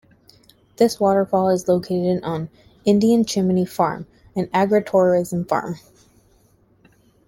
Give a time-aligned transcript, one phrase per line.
[0.77, 2.49] This waterfall is located on
[2.85, 5.75] Indian Chimney Farm, an agritourism farm.